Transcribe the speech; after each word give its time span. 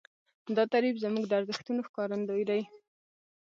دا 0.55 0.63
تعریف 0.73 0.95
زموږ 1.03 1.23
د 1.27 1.31
ارزښتونو 1.39 1.81
ښکارندوی 1.87 2.43
دی. 2.49 2.61